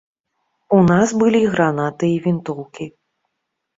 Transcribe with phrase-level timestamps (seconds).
[0.77, 2.85] У нас былі гранаты і вінтоўкі.